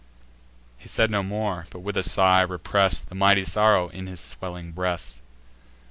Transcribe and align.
He 0.79 0.87
said 0.89 1.11
no 1.11 1.21
more, 1.21 1.67
but, 1.69 1.81
with 1.81 1.95
a 1.95 2.01
sigh, 2.01 2.41
repress'd 2.41 3.09
The 3.09 3.13
mighty 3.13 3.45
sorrow 3.45 3.89
in 3.89 4.07
his 4.07 4.19
swelling 4.19 4.71
breast. 4.71 5.19